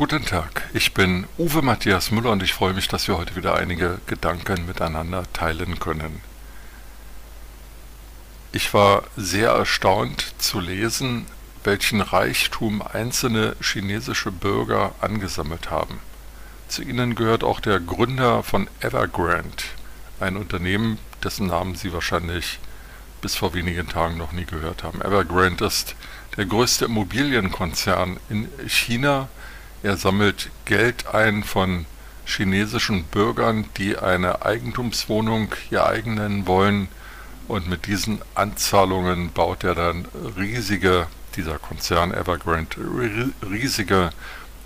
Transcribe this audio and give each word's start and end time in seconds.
Guten 0.00 0.24
Tag, 0.24 0.62
ich 0.72 0.94
bin 0.94 1.26
Uwe 1.36 1.60
Matthias 1.60 2.10
Müller 2.10 2.30
und 2.30 2.42
ich 2.42 2.54
freue 2.54 2.72
mich, 2.72 2.88
dass 2.88 3.06
wir 3.06 3.18
heute 3.18 3.36
wieder 3.36 3.56
einige 3.56 3.98
Gedanken 4.06 4.64
miteinander 4.64 5.24
teilen 5.34 5.78
können. 5.78 6.22
Ich 8.50 8.72
war 8.72 9.02
sehr 9.18 9.50
erstaunt 9.50 10.32
zu 10.38 10.58
lesen, 10.58 11.26
welchen 11.64 12.00
Reichtum 12.00 12.80
einzelne 12.80 13.56
chinesische 13.60 14.32
Bürger 14.32 14.94
angesammelt 15.02 15.70
haben. 15.70 15.98
Zu 16.66 16.80
ihnen 16.80 17.14
gehört 17.14 17.44
auch 17.44 17.60
der 17.60 17.78
Gründer 17.78 18.42
von 18.42 18.68
Evergrande, 18.80 19.64
ein 20.18 20.38
Unternehmen, 20.38 20.98
dessen 21.22 21.48
Namen 21.48 21.74
Sie 21.74 21.92
wahrscheinlich 21.92 22.58
bis 23.20 23.36
vor 23.36 23.52
wenigen 23.52 23.86
Tagen 23.86 24.16
noch 24.16 24.32
nie 24.32 24.46
gehört 24.46 24.82
haben. 24.82 25.02
Evergrande 25.02 25.66
ist 25.66 25.94
der 26.38 26.46
größte 26.46 26.86
Immobilienkonzern 26.86 28.18
in 28.30 28.48
China. 28.66 29.28
Er 29.82 29.96
sammelt 29.96 30.50
Geld 30.66 31.06
ein 31.14 31.42
von 31.42 31.86
chinesischen 32.26 33.04
Bürgern, 33.04 33.64
die 33.76 33.96
eine 33.98 34.44
Eigentumswohnung 34.44 35.48
ihr 35.70 35.86
eigen 35.86 36.14
nennen 36.14 36.46
wollen. 36.46 36.88
Und 37.48 37.68
mit 37.68 37.86
diesen 37.86 38.20
Anzahlungen 38.34 39.32
baut 39.32 39.64
er 39.64 39.74
dann 39.74 40.06
riesige, 40.36 41.08
dieser 41.36 41.58
Konzern 41.58 42.12
Evergrande, 42.12 43.32
riesige 43.42 44.10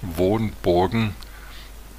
Wohnburgen, 0.03 1.15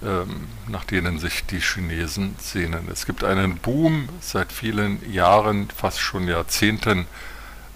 ähm, 0.03 0.47
nach 0.67 0.83
denen 0.83 1.17
sich 1.17 1.45
die 1.45 1.61
Chinesen 1.61 2.35
sehnen. 2.39 2.87
Es 2.91 3.05
gibt 3.05 3.23
einen 3.23 3.57
Boom 3.57 4.09
seit 4.19 4.51
vielen 4.51 5.11
Jahren, 5.11 5.69
fast 5.75 5.99
schon 5.99 6.27
Jahrzehnten, 6.27 7.07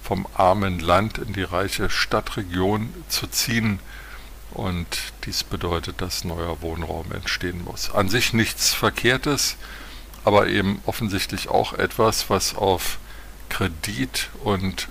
vom 0.04 0.28
armen 0.36 0.80
Land 0.80 1.18
in 1.18 1.34
die 1.34 1.44
reiche 1.44 1.90
Stadtregion 1.90 2.94
zu 3.08 3.28
ziehen. 3.28 3.80
Und 4.52 4.88
dies 5.26 5.44
bedeutet, 5.44 6.02
dass 6.02 6.24
neuer 6.24 6.62
Wohnraum 6.62 7.12
entstehen 7.12 7.64
muss. 7.64 7.92
An 7.92 8.10
sich 8.10 8.34
nichts 8.34 8.74
Verkehrtes, 8.74 9.58
aber 10.26 10.48
eben 10.48 10.82
offensichtlich 10.86 11.50
auch 11.50 11.74
etwas, 11.74 12.30
was 12.30 12.56
auf 12.56 12.98
Kredit 13.50 14.30
und 14.44 14.88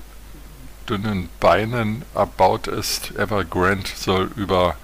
dünnen 0.88 1.28
Beinen 1.40 2.04
erbaut 2.14 2.66
ist. 2.66 3.16
Evergrande 3.16 3.90
soll 3.94 4.30
über 4.36 4.76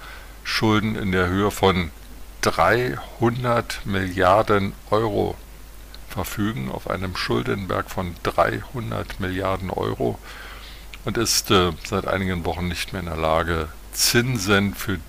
Schulden 0.43 0.95
in 0.95 1.11
der 1.11 1.27
Höhe 1.27 1.51
von 1.51 1.91
300 2.41 3.85
Milliarden 3.85 4.73
Euro 4.91 5.35
verfügen, 6.09 6.71
auf 6.71 6.89
einem 6.89 7.15
Schuldenberg 7.15 7.89
von 7.89 8.15
300 8.23 9.19
Milliarden 9.19 9.69
Euro 9.71 10.19
und 11.05 11.17
ist 11.17 11.51
äh, 11.51 11.71
seit 11.85 12.07
einigen 12.07 12.43
Wochen 12.45 12.67
nicht 12.67 12.91
mehr 12.91 12.99
in 13.01 13.07
der 13.07 13.17
Lage, 13.17 13.69
Zinsen 13.93 14.73
für 14.73 14.99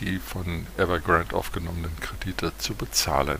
die 0.00 0.18
von 0.18 0.66
Evergrande 0.76 1.34
aufgenommenen 1.34 1.98
Kredite 2.00 2.52
zu 2.58 2.74
bezahlen. 2.74 3.38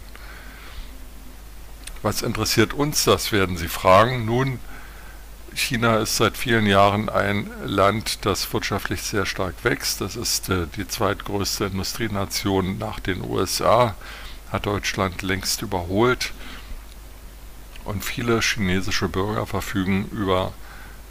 Was 2.02 2.22
interessiert 2.22 2.72
uns 2.72 3.04
das, 3.04 3.30
werden 3.30 3.56
Sie 3.56 3.68
fragen. 3.68 4.24
Nun, 4.24 4.58
China 5.54 5.98
ist 5.98 6.16
seit 6.16 6.36
vielen 6.36 6.66
Jahren 6.66 7.08
ein 7.08 7.50
Land, 7.64 8.24
das 8.24 8.52
wirtschaftlich 8.52 9.02
sehr 9.02 9.26
stark 9.26 9.54
wächst. 9.62 10.00
Das 10.00 10.16
ist 10.16 10.48
äh, 10.48 10.66
die 10.76 10.88
zweitgrößte 10.88 11.66
Industrienation 11.66 12.78
nach 12.78 13.00
den 13.00 13.22
USA, 13.22 13.94
hat 14.50 14.66
Deutschland 14.66 15.22
längst 15.22 15.62
überholt. 15.62 16.32
Und 17.84 18.04
viele 18.04 18.40
chinesische 18.40 19.08
Bürger 19.08 19.46
verfügen 19.46 20.08
über 20.12 20.52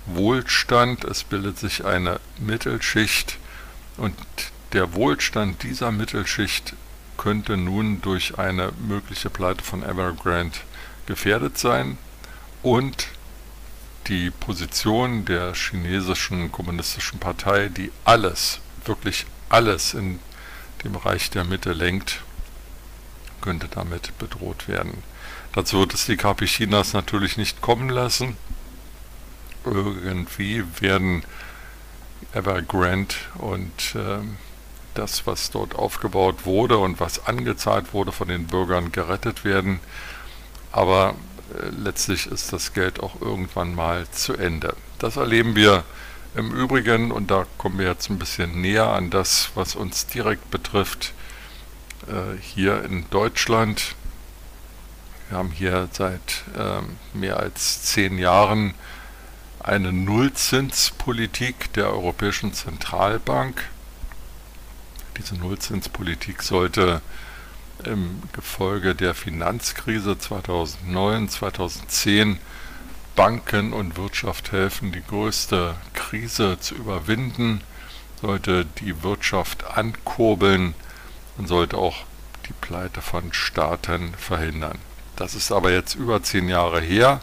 Wohlstand. 0.06 1.04
Es 1.04 1.24
bildet 1.24 1.58
sich 1.58 1.86
eine 1.86 2.20
Mittelschicht 2.40 3.38
und 3.98 4.16
der 4.74 4.94
Wohlstand 4.94 5.64
dieser 5.64 5.92
Mittelschicht 5.92 6.74
könnte 7.18 7.58
nun 7.58 8.02
durch 8.02 8.40
eine 8.40 8.72
mögliche 8.88 9.30
Pleite 9.30 9.64
von 9.64 9.84
Evergrande 9.84 10.58
gefährdet 11.06 11.58
sein 11.58 11.98
und 12.64 13.08
die 14.08 14.32
Position 14.32 15.26
der 15.26 15.54
chinesischen 15.54 16.52
kommunistischen 16.52 17.20
Partei, 17.20 17.70
die 17.70 17.92
alles, 18.04 18.60
wirklich 18.86 19.26
alles 19.50 19.94
in 19.94 20.20
dem 20.84 20.96
Reich 20.96 21.30
der 21.30 21.44
Mitte 21.44 21.74
lenkt, 21.74 22.22
könnte 23.42 23.68
damit 23.68 24.18
bedroht 24.18 24.68
werden. 24.68 25.04
Dazu 25.54 25.80
wird 25.80 25.94
es 25.94 26.06
die 26.06 26.18
KP 26.18 26.46
Chinas 26.46 26.94
natürlich 26.94 27.38
nicht 27.38 27.62
kommen 27.62 27.90
lassen. 27.90 28.38
Irgendwie 29.66 30.64
werden 30.80 31.24
Evergrande 32.34 33.16
und 33.38 33.96
äh, 33.96 34.20
das, 34.94 35.26
was 35.26 35.52
dort 35.52 35.76
aufgebaut 35.76 36.46
wurde 36.46 36.78
und 36.78 37.00
was 37.00 37.26
angezahlt 37.26 37.94
wurde 37.94 38.12
von 38.12 38.28
den 38.28 38.48
Bürgern, 38.48 38.92
gerettet 38.92 39.44
werden. 39.44 39.80
Aber 40.72 41.16
äh, 41.54 41.70
letztlich 41.70 42.28
ist 42.28 42.54
das 42.54 42.74
Geld 42.74 43.00
auch 43.02 43.22
irgendwann 43.22 43.76
mal 43.76 44.10
zu 44.12 44.34
Ende. 44.34 44.76
Das 45.00 45.18
erleben 45.18 45.56
wir 45.56 45.84
im 46.36 46.52
Übrigen, 46.52 47.12
und 47.12 47.30
da 47.30 47.46
kommen 47.58 47.78
wir 47.80 47.88
jetzt 47.88 48.10
ein 48.10 48.20
bisschen 48.20 48.62
näher 48.62 48.88
an 48.88 49.10
das, 49.10 49.52
was 49.56 49.76
uns 49.76 50.08
direkt 50.08 50.50
betrifft, 50.50 51.14
äh, 52.08 52.38
hier 52.40 52.84
in 52.86 53.06
Deutschland. 53.10 53.96
Wir 55.30 55.38
haben 55.38 55.52
hier 55.52 55.90
seit 55.92 56.44
ähm, 56.58 56.98
mehr 57.14 57.38
als 57.38 57.84
zehn 57.84 58.18
Jahren 58.18 58.74
eine 59.64 59.94
Nullzinspolitik 59.94 61.74
der 61.74 61.90
Europäischen 61.90 62.54
Zentralbank. 62.54 63.64
Diese 65.18 65.36
Nullzinspolitik 65.36 66.42
sollte 66.42 67.02
im 67.84 68.22
Gefolge 68.34 68.96
der 68.96 69.14
Finanzkrise 69.14 70.18
2009, 70.18 71.30
2010 71.30 72.40
Banken 73.16 73.74
und 73.74 73.98
Wirtschaft 73.98 74.52
helfen, 74.52 74.92
die 74.92 75.04
größte 75.04 75.76
Krise 75.94 76.58
zu 76.60 76.76
überwinden, 76.76 77.62
sollte 78.22 78.66
die 78.66 79.04
Wirtschaft 79.04 79.66
ankurbeln 79.78 80.74
und 81.38 81.48
sollte 81.48 81.78
auch 81.78 82.06
die 82.48 82.54
Pleite 82.54 83.02
von 83.02 83.34
Staaten 83.34 84.14
verhindern. 84.16 84.78
Das 85.16 85.36
ist 85.36 85.52
aber 85.52 85.72
jetzt 85.72 85.96
über 85.96 86.24
zehn 86.24 86.48
Jahre 86.48 86.82
her. 86.82 87.22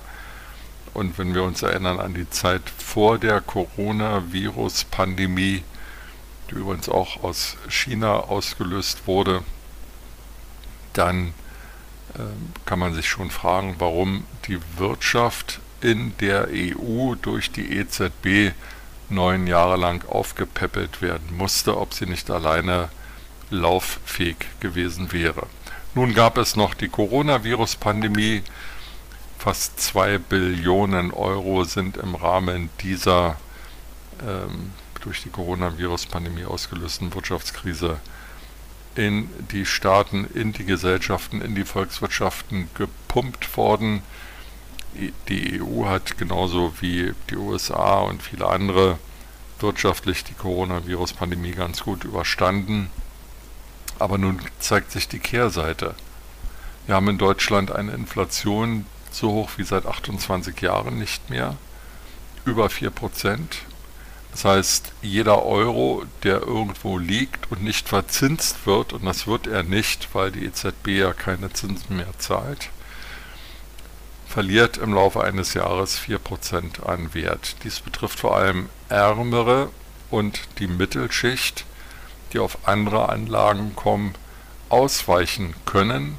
Und 0.98 1.16
wenn 1.16 1.32
wir 1.32 1.44
uns 1.44 1.62
erinnern 1.62 2.00
an 2.00 2.14
die 2.14 2.28
Zeit 2.28 2.62
vor 2.76 3.18
der 3.18 3.40
Coronavirus-Pandemie, 3.40 5.62
die 6.50 6.54
übrigens 6.56 6.88
auch 6.88 7.22
aus 7.22 7.56
China 7.68 8.16
ausgelöst 8.16 9.06
wurde, 9.06 9.44
dann 10.94 11.34
äh, 12.14 12.22
kann 12.64 12.80
man 12.80 12.94
sich 12.94 13.08
schon 13.08 13.30
fragen, 13.30 13.76
warum 13.78 14.24
die 14.48 14.58
Wirtschaft 14.76 15.60
in 15.80 16.14
der 16.18 16.48
EU 16.50 17.14
durch 17.14 17.52
die 17.52 17.76
EZB 17.76 18.50
neun 19.08 19.46
Jahre 19.46 19.76
lang 19.76 20.04
aufgepäppelt 20.08 21.00
werden 21.00 21.36
musste, 21.36 21.78
ob 21.78 21.94
sie 21.94 22.06
nicht 22.06 22.28
alleine 22.28 22.88
lauffähig 23.50 24.48
gewesen 24.58 25.12
wäre. 25.12 25.46
Nun 25.94 26.12
gab 26.12 26.38
es 26.38 26.56
noch 26.56 26.74
die 26.74 26.88
Coronavirus-Pandemie. 26.88 28.42
Fast 29.38 29.78
zwei 29.80 30.18
Billionen 30.18 31.12
Euro 31.12 31.62
sind 31.62 31.96
im 31.96 32.16
Rahmen 32.16 32.70
dieser 32.80 33.36
ähm, 34.20 34.72
durch 35.00 35.22
die 35.22 35.30
Coronavirus-Pandemie 35.30 36.44
ausgelösten 36.44 37.14
Wirtschaftskrise 37.14 38.00
in 38.96 39.30
die 39.52 39.64
Staaten, 39.64 40.26
in 40.34 40.52
die 40.52 40.64
Gesellschaften, 40.64 41.40
in 41.40 41.54
die 41.54 41.64
Volkswirtschaften 41.64 42.68
gepumpt 42.74 43.56
worden. 43.56 44.02
Die 45.28 45.62
EU 45.62 45.86
hat 45.86 46.18
genauso 46.18 46.74
wie 46.80 47.14
die 47.30 47.36
USA 47.36 48.00
und 48.00 48.20
viele 48.22 48.48
andere 48.48 48.98
wirtschaftlich 49.60 50.24
die 50.24 50.34
Coronavirus-Pandemie 50.34 51.52
ganz 51.52 51.84
gut 51.84 52.02
überstanden. 52.02 52.90
Aber 54.00 54.18
nun 54.18 54.40
zeigt 54.58 54.90
sich 54.90 55.06
die 55.06 55.20
Kehrseite. 55.20 55.94
Wir 56.86 56.96
haben 56.96 57.08
in 57.08 57.18
Deutschland 57.18 57.70
eine 57.70 57.92
Inflation 57.92 58.86
so 59.14 59.30
hoch 59.32 59.50
wie 59.56 59.64
seit 59.64 59.86
28 59.86 60.60
Jahren 60.60 60.98
nicht 60.98 61.30
mehr, 61.30 61.56
über 62.44 62.70
4 62.70 62.90
Prozent. 62.90 63.58
Das 64.32 64.44
heißt, 64.44 64.92
jeder 65.02 65.44
Euro, 65.44 66.04
der 66.22 66.42
irgendwo 66.42 66.98
liegt 66.98 67.50
und 67.50 67.62
nicht 67.62 67.88
verzinst 67.88 68.66
wird, 68.66 68.92
und 68.92 69.04
das 69.04 69.26
wird 69.26 69.46
er 69.46 69.62
nicht, 69.62 70.08
weil 70.14 70.30
die 70.30 70.44
EZB 70.44 70.88
ja 70.88 71.12
keine 71.12 71.52
Zinsen 71.52 71.96
mehr 71.96 72.18
zahlt, 72.18 72.70
verliert 74.28 74.76
im 74.76 74.94
Laufe 74.94 75.24
eines 75.24 75.54
Jahres 75.54 75.98
4% 75.98 76.84
an 76.84 77.14
Wert. 77.14 77.56
Dies 77.64 77.80
betrifft 77.80 78.20
vor 78.20 78.36
allem 78.36 78.68
Ärmere 78.88 79.70
und 80.10 80.40
die 80.58 80.68
Mittelschicht, 80.68 81.64
die 82.32 82.38
auf 82.38 82.58
andere 82.68 83.08
Anlagen 83.08 83.74
kommen, 83.74 84.14
ausweichen 84.68 85.54
können, 85.64 86.18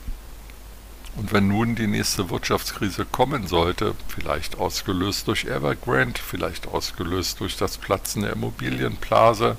und 1.20 1.34
wenn 1.34 1.50
nun 1.50 1.76
die 1.76 1.88
nächste 1.88 2.30
Wirtschaftskrise 2.30 3.04
kommen 3.04 3.46
sollte, 3.46 3.94
vielleicht 4.08 4.58
ausgelöst 4.58 5.28
durch 5.28 5.44
Evergrande, 5.44 6.20
vielleicht 6.26 6.68
ausgelöst 6.68 7.42
durch 7.42 7.58
das 7.58 7.78
Platzen 7.78 8.22
der 8.22 8.32
Immobilienblase, 8.32 9.58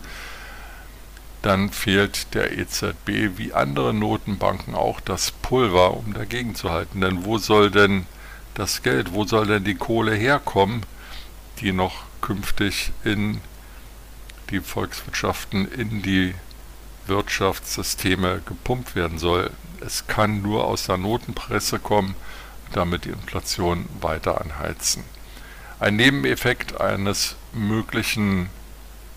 dann 1.42 1.70
fehlt 1.70 2.32
der 2.34 2.56
EZB 2.56 3.36
wie 3.36 3.52
andere 3.52 3.92
Notenbanken 3.92 4.74
auch 4.74 5.00
das 5.00 5.32
Pulver, 5.32 5.98
um 5.98 6.14
dagegen 6.14 6.54
zu 6.54 6.70
halten. 6.70 7.02
Denn 7.02 7.26
wo 7.26 7.36
soll 7.36 7.70
denn 7.70 8.06
das 8.54 8.82
Geld, 8.82 9.12
wo 9.12 9.24
soll 9.26 9.46
denn 9.46 9.64
die 9.64 9.74
Kohle 9.74 10.14
herkommen, 10.14 10.86
die 11.60 11.72
noch 11.72 12.04
künftig 12.22 12.90
in 13.04 13.42
die 14.48 14.60
Volkswirtschaften, 14.60 15.70
in 15.70 16.00
die 16.00 16.34
Wirtschaftssysteme 17.06 18.40
gepumpt 18.46 18.94
werden 18.94 19.18
soll? 19.18 19.50
Es 19.84 20.06
kann 20.06 20.42
nur 20.42 20.64
aus 20.64 20.86
der 20.86 20.96
Notenpresse 20.96 21.78
kommen, 21.78 22.14
damit 22.72 23.04
die 23.04 23.10
Inflation 23.10 23.86
weiter 24.00 24.40
anheizen. 24.40 25.04
Ein 25.78 25.96
Nebeneffekt 25.96 26.80
eines 26.80 27.36
möglichen 27.52 28.50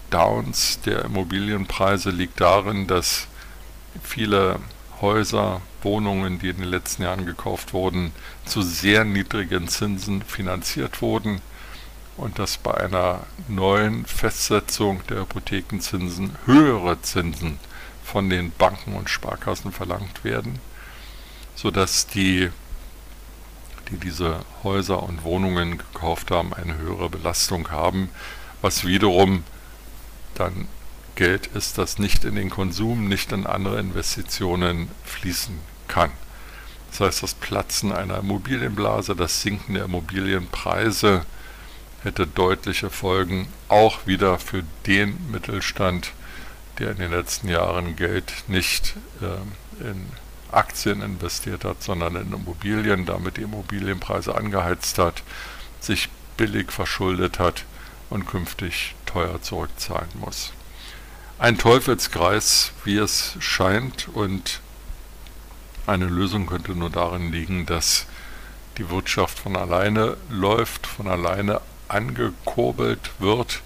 Downs 0.09 0.79
der 0.81 1.05
Immobilienpreise 1.05 2.09
liegt 2.09 2.39
darin, 2.39 2.87
dass 2.87 3.27
viele 4.01 4.59
Häuser, 5.01 5.61
Wohnungen, 5.81 6.39
die 6.39 6.49
in 6.49 6.57
den 6.57 6.69
letzten 6.69 7.03
Jahren 7.03 7.25
gekauft 7.25 7.73
wurden, 7.73 8.13
zu 8.45 8.61
sehr 8.61 9.03
niedrigen 9.03 9.67
Zinsen 9.67 10.21
finanziert 10.21 11.01
wurden 11.01 11.41
und 12.15 12.39
dass 12.39 12.57
bei 12.57 12.73
einer 12.75 13.21
neuen 13.47 14.05
Festsetzung 14.05 15.01
der 15.09 15.21
Hypothekenzinsen 15.21 16.35
höhere 16.45 17.01
Zinsen 17.01 17.59
von 18.03 18.29
den 18.29 18.51
Banken 18.51 18.95
und 18.95 19.09
Sparkassen 19.09 19.71
verlangt 19.71 20.23
werden, 20.23 20.59
sodass 21.55 22.07
die, 22.07 22.49
die 23.89 23.97
diese 23.97 24.41
Häuser 24.63 25.03
und 25.03 25.23
Wohnungen 25.23 25.77
gekauft 25.77 26.31
haben, 26.31 26.53
eine 26.53 26.77
höhere 26.77 27.09
Belastung 27.09 27.71
haben, 27.71 28.09
was 28.61 28.85
wiederum 28.85 29.43
dann 30.35 30.67
Geld 31.15 31.47
ist, 31.47 31.77
das 31.77 31.99
nicht 31.99 32.25
in 32.25 32.35
den 32.35 32.49
Konsum, 32.49 33.07
nicht 33.07 33.31
in 33.31 33.45
andere 33.45 33.79
Investitionen 33.79 34.89
fließen 35.03 35.59
kann. 35.87 36.11
Das 36.89 36.99
heißt, 36.99 37.23
das 37.23 37.33
Platzen 37.33 37.91
einer 37.91 38.19
Immobilienblase, 38.19 39.15
das 39.15 39.41
Sinken 39.41 39.75
der 39.75 39.85
Immobilienpreise 39.85 41.25
hätte 42.03 42.27
deutliche 42.27 42.89
Folgen, 42.89 43.47
auch 43.69 44.05
wieder 44.05 44.37
für 44.39 44.63
den 44.85 45.17
Mittelstand, 45.31 46.11
der 46.79 46.91
in 46.91 46.97
den 46.97 47.11
letzten 47.11 47.49
Jahren 47.49 47.95
Geld 47.95 48.31
nicht 48.47 48.95
äh, 49.21 49.83
in 49.89 50.07
Aktien 50.51 51.01
investiert 51.01 51.65
hat, 51.65 51.81
sondern 51.81 52.15
in 52.15 52.33
Immobilien, 52.33 53.05
damit 53.05 53.37
die 53.37 53.41
Immobilienpreise 53.41 54.35
angeheizt 54.35 54.97
hat, 54.99 55.23
sich 55.79 56.09
billig 56.37 56.71
verschuldet 56.71 57.39
hat 57.39 57.65
und 58.09 58.27
künftig 58.27 58.95
teuer 59.05 59.41
zurückzahlen 59.41 60.09
muss. 60.19 60.51
Ein 61.39 61.57
Teufelskreis, 61.57 62.71
wie 62.83 62.97
es 62.97 63.35
scheint, 63.39 64.07
und 64.09 64.61
eine 65.85 66.05
Lösung 66.05 66.45
könnte 66.45 66.71
nur 66.71 66.89
darin 66.89 67.31
liegen, 67.31 67.65
dass 67.65 68.05
die 68.77 68.89
Wirtschaft 68.89 69.39
von 69.39 69.55
alleine 69.55 70.17
läuft, 70.29 70.87
von 70.87 71.07
alleine 71.07 71.61
angekurbelt 71.87 73.11
wird. 73.19 73.61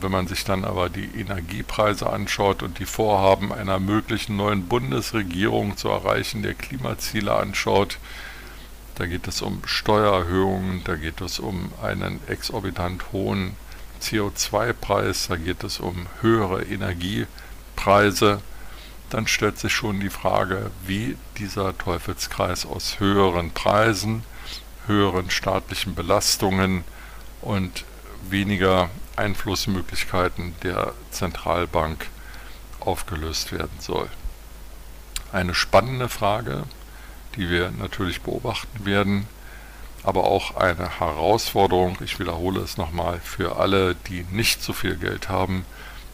Wenn 0.00 0.10
man 0.10 0.26
sich 0.26 0.44
dann 0.44 0.64
aber 0.64 0.88
die 0.90 1.08
Energiepreise 1.18 2.10
anschaut 2.10 2.62
und 2.62 2.78
die 2.78 2.86
Vorhaben 2.86 3.52
einer 3.52 3.78
möglichen 3.78 4.36
neuen 4.36 4.66
Bundesregierung 4.66 5.76
zu 5.76 5.88
erreichen 5.88 6.42
der 6.42 6.54
Klimaziele 6.54 7.34
anschaut, 7.34 7.98
da 8.96 9.06
geht 9.06 9.28
es 9.28 9.42
um 9.42 9.62
Steuererhöhungen, 9.64 10.82
da 10.84 10.96
geht 10.96 11.20
es 11.20 11.38
um 11.38 11.70
einen 11.80 12.20
exorbitant 12.26 13.12
hohen 13.12 13.54
CO2-Preis, 14.02 15.28
da 15.28 15.36
geht 15.36 15.62
es 15.62 15.78
um 15.78 16.06
höhere 16.20 16.64
Energiepreise, 16.64 18.40
dann 19.10 19.26
stellt 19.26 19.58
sich 19.58 19.72
schon 19.72 20.00
die 20.00 20.10
Frage, 20.10 20.70
wie 20.84 21.16
dieser 21.38 21.78
Teufelskreis 21.78 22.66
aus 22.66 22.98
höheren 22.98 23.52
Preisen, 23.52 24.24
höheren 24.86 25.30
staatlichen 25.30 25.94
Belastungen 25.94 26.84
und 27.40 27.84
weniger 28.28 28.90
Einflussmöglichkeiten 29.16 30.54
der 30.62 30.94
Zentralbank 31.10 32.06
aufgelöst 32.80 33.52
werden 33.52 33.78
soll. 33.80 34.08
Eine 35.32 35.54
spannende 35.54 36.08
Frage, 36.08 36.64
die 37.36 37.50
wir 37.50 37.70
natürlich 37.70 38.22
beobachten 38.22 38.84
werden, 38.84 39.26
aber 40.02 40.24
auch 40.24 40.56
eine 40.56 41.00
Herausforderung, 41.00 41.98
ich 42.02 42.18
wiederhole 42.18 42.60
es 42.60 42.76
nochmal, 42.76 43.20
für 43.20 43.56
alle, 43.56 43.94
die 43.94 44.24
nicht 44.30 44.62
so 44.62 44.72
viel 44.72 44.96
Geld 44.96 45.28
haben 45.28 45.64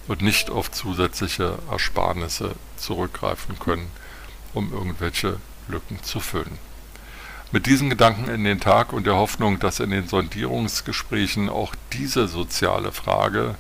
und 0.09 0.23
nicht 0.23 0.51
auf 0.51 0.71
zusätzliche 0.71 1.59
Ersparnisse 1.71 2.57
zurückgreifen 2.77 3.59
können, 3.59 3.91
um 4.53 4.73
irgendwelche 4.73 5.39
Lücken 5.69 6.03
zu 6.03 6.21
füllen. 6.21 6.59
Mit 7.55 7.67
diesen 7.67 7.89
Gedanken 7.89 8.29
in 8.29 8.43
den 8.43 8.59
Tag 8.59 8.93
und 8.93 9.07
der 9.07 9.15
Hoffnung, 9.15 9.61
dass 9.61 9.79
in 9.79 9.91
den 9.91 10.09
Sondierungsgesprächen 10.09 11.49
auch 11.49 11.77
diese 11.93 12.27
soziale 12.27 12.91
Frage, 12.91 13.55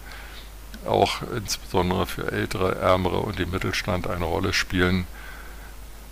auch 0.84 1.22
insbesondere 1.36 2.04
für 2.04 2.32
ältere, 2.32 2.74
ärmere 2.74 3.20
und 3.20 3.38
den 3.38 3.52
Mittelstand 3.52 4.08
eine 4.08 4.24
Rolle 4.24 4.52
spielen, 4.52 5.06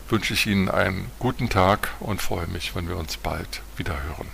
wünsche 0.08 0.34
ich 0.34 0.46
Ihnen 0.46 0.69
einen 0.69 1.11
guten 1.19 1.49
Tag 1.49 1.88
und 1.99 2.23
freue 2.23 2.46
mich, 2.46 2.76
wenn 2.76 2.88
wir 2.88 2.96
uns 2.96 3.17
bald 3.17 3.62
wieder 3.76 4.00
hören. 4.00 4.29